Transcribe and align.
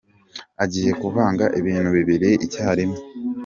Agiye 0.63 0.91
kuvanga 1.01 1.45
ibintu 1.59 1.89
bibiri 1.97 2.29
icyarimwe 2.45 2.99